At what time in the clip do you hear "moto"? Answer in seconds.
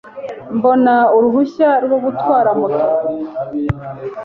2.59-2.85